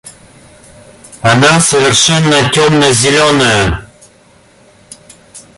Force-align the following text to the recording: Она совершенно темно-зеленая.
Она 1.21 1.59
совершенно 1.61 2.49
темно-зеленая. 2.49 3.85